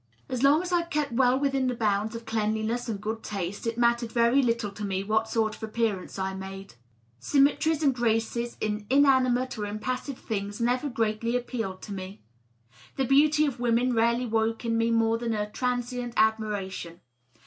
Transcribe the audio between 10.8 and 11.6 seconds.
greatly ap